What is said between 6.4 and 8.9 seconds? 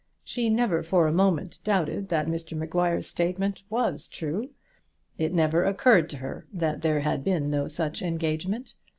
that there had been no such engagement.